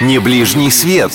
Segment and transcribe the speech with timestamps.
[0.00, 1.12] Не ближний свет.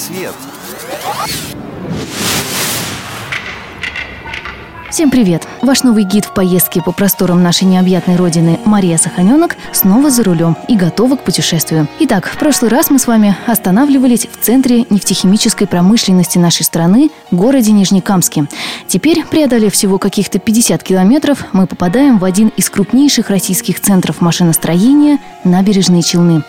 [4.91, 5.47] Всем привет!
[5.63, 10.55] Ваш новый гид в поездке по просторам нашей необъятной родины Мария Саханенок снова за рулем
[10.67, 11.87] и готова к путешествию.
[11.99, 17.71] Итак, в прошлый раз мы с вами останавливались в центре нефтехимической промышленности нашей страны, городе
[17.71, 18.45] Нижнекамске.
[18.87, 25.17] Теперь, преодолев всего каких-то 50 километров, мы попадаем в один из крупнейших российских центров машиностроения–
[25.43, 26.43] набережные Челны.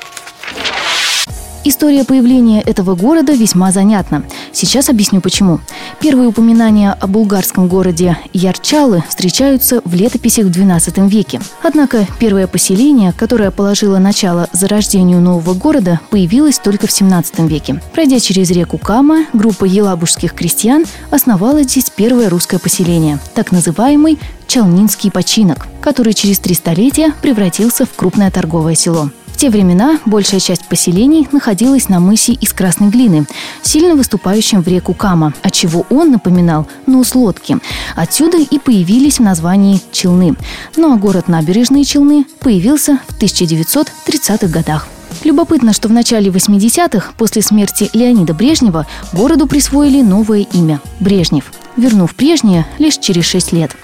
[1.68, 4.22] История появления этого города весьма занятна.
[4.52, 5.58] Сейчас объясню почему.
[5.98, 11.40] Первые упоминания о булгарском городе Ярчалы встречаются в летописях XII веке.
[11.64, 17.82] Однако первое поселение, которое положило начало зарождению нового города, появилось только в XVII веке.
[17.92, 25.10] Пройдя через реку Кама, группа елабужских крестьян основала здесь первое русское поселение, так называемый Чалнинский
[25.10, 29.10] починок, который через три столетия превратился в крупное торговое село.
[29.36, 33.26] В те времена большая часть поселений находилась на мысе из красной глины,
[33.60, 37.58] сильно выступающем в реку Кама, отчего он напоминал нос лодки.
[37.96, 40.36] Отсюда и появились в названии Челны.
[40.78, 44.88] Ну а город Набережные Челны появился в 1930-х годах.
[45.22, 52.14] Любопытно, что в начале 80-х, после смерти Леонида Брежнева, городу присвоили новое имя– Брежнев– вернув
[52.14, 53.76] прежнее лишь через 6 лет.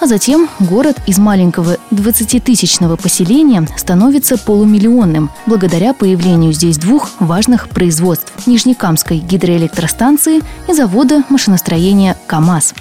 [0.00, 8.32] А затем город из маленького 20-тысячного поселения становится полумиллионным благодаря появлению здесь двух важных производств–
[8.46, 12.74] Нижнекамской гидроэлектростанции и завода машиностроения КАМАЗ.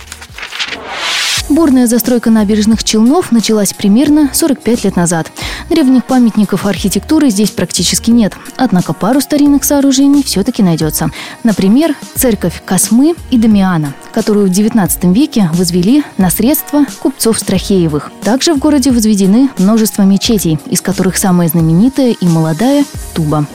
[1.59, 5.29] Бурная застройка набережных Челнов началась примерно 45 лет назад.
[5.69, 11.09] Древних памятников архитектуры здесь практически нет, однако пару старинных сооружений все-таки найдется.
[11.43, 18.09] Например, церковь Космы и Дамиана, которую в XIX веке возвели на средства купцов Страхеевых.
[18.23, 23.45] Также в городе возведены множество мечетей, из которых самая знаменитая и молодая– Туба.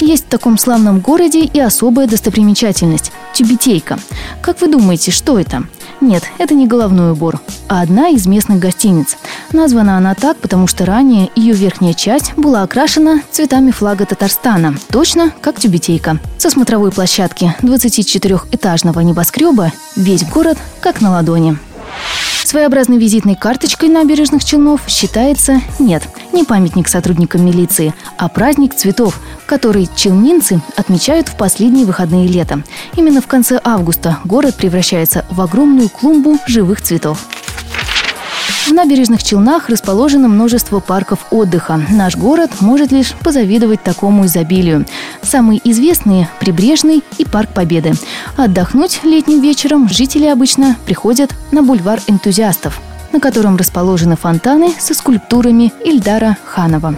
[0.00, 3.98] Есть в таком славном городе и особая достопримечательность– Тюбетейка.
[4.40, 5.64] Как вы думаете, что это?
[6.00, 9.16] Нет, это не головной убор, а одна из местных гостиниц.
[9.52, 15.32] Названа она так, потому что ранее ее верхняя часть была окрашена цветами флага Татарстана, точно
[15.40, 16.18] как тюбетейка.
[16.38, 21.58] Со смотровой площадки 24-этажного небоскреба весь город как на ладони.
[22.56, 26.02] Своеобразной визитной карточкой набережных Челнов считается нет,
[26.32, 32.62] не памятник сотрудникам милиции, а праздник цветов, который челнинцы отмечают в последние выходные лета.
[32.96, 37.26] Именно в конце августа город превращается в огромную клумбу живых цветов.
[38.66, 41.80] В набережных Челнах расположено множество парков отдыха.
[41.90, 44.86] Наш город может лишь позавидовать такому изобилию.
[45.22, 47.94] Самые известные– Прибрежный и Парк Победы.
[48.36, 52.80] Отдохнуть летним вечером жители обычно приходят на бульвар энтузиастов
[53.16, 56.96] на котором расположены фонтаны со скульптурами Ильдара Ханова.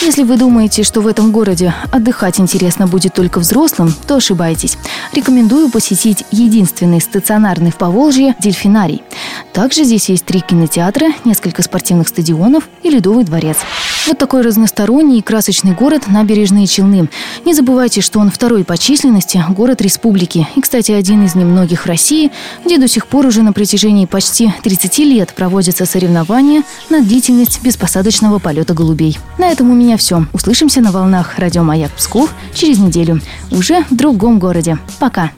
[0.00, 4.76] Если вы думаете, что в этом городе отдыхать интересно будет только взрослым, то ошибаетесь.
[5.12, 9.04] Рекомендую посетить единственный стационарный в Поволжье дельфинарий.
[9.52, 13.58] Также здесь есть три кинотеатра, несколько спортивных стадионов и ледовый дворец.
[14.06, 17.08] Вот такой разносторонний и красочный город Набережные Челны.
[17.44, 20.48] Не забывайте, что он второй по численности город республики.
[20.56, 22.32] И, кстати, один из немногих в России,
[22.64, 28.40] где до сих пор уже на протяжении почти 30 лет проводятся соревнования на длительность беспосадочного
[28.40, 29.18] полета голубей.
[29.38, 30.26] На этом у меня все.
[30.32, 33.20] Услышимся на волнах радио «Маяк Псков» через неделю.
[33.52, 34.78] Уже в другом городе.
[34.98, 35.30] Пока!